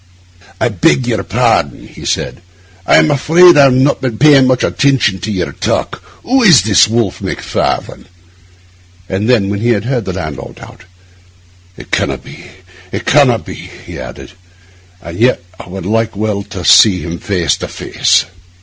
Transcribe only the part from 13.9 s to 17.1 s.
added; 'and yet I would like well to see